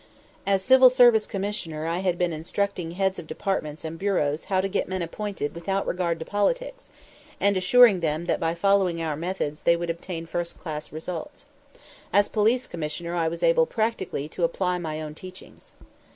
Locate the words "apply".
14.43-14.79